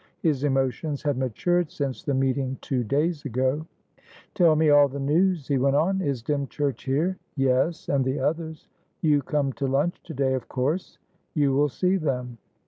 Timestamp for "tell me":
4.33-4.71